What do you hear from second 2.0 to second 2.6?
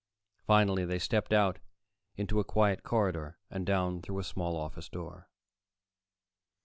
into a